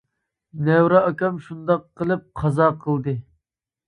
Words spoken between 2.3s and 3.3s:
قازا قىلدى.